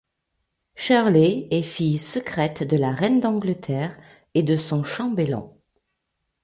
Shirley 0.73 1.47
est 1.51 1.61
fille 1.61 1.99
secrète 1.99 2.63
de 2.63 2.75
la 2.75 2.89
reine 2.91 3.19
d'Angleterre 3.19 3.95
et 4.33 4.41
de 4.41 4.57
son 4.57 4.83
chambellan. 4.83 5.55